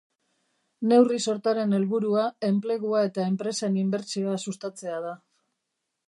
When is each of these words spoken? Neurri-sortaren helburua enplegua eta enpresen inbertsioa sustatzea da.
Neurri-sortaren 0.91 1.75
helburua 1.79 2.23
enplegua 2.49 3.03
eta 3.09 3.25
enpresen 3.33 3.77
inbertsioa 3.83 4.39
sustatzea 4.47 4.97
da. 5.05 5.13